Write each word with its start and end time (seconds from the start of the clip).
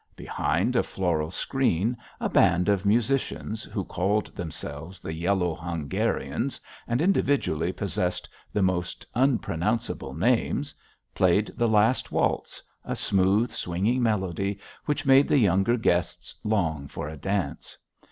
Behind 0.15 0.75
a 0.75 0.81
floral 0.81 1.29
screen 1.29 1.95
a 2.19 2.27
band 2.27 2.69
of 2.69 2.87
musicians, 2.87 3.61
who 3.65 3.83
called 3.85 4.35
themselves 4.35 4.99
the 4.99 5.13
Yellow 5.13 5.53
Hungarians, 5.53 6.59
and 6.87 7.03
individually 7.03 7.71
possessed 7.71 8.27
the 8.51 8.63
most 8.63 9.05
unpronounceable 9.13 10.15
names, 10.15 10.73
played 11.13 11.51
the 11.55 11.67
last 11.69 12.11
waltz, 12.11 12.63
a 12.83 12.95
smooth, 12.95 13.51
swinging 13.51 14.01
melody 14.01 14.59
which 14.85 15.05
made 15.05 15.27
the 15.27 15.37
younger 15.37 15.77
guests 15.77 16.33
long 16.43 16.87
for 16.87 17.07
a 17.07 17.15
dance. 17.15 17.77